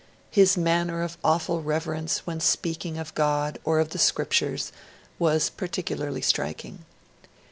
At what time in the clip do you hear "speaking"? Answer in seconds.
2.39-2.97